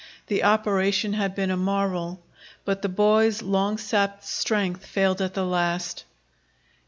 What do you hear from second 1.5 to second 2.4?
a marvel,